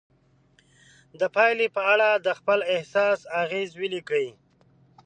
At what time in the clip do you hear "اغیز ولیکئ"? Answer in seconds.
3.43-4.27